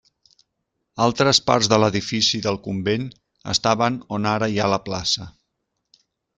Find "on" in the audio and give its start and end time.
4.19-4.29